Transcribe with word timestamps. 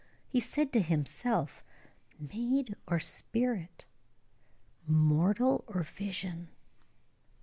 He 0.27 0.39
said 0.39 0.73
to 0.73 0.79
himself, 0.79 1.63
"Maid 2.17 2.75
or 2.87 2.99
spirit? 2.99 3.85
Mortal 4.87 5.63
or 5.67 5.83
vision?" 5.83 6.49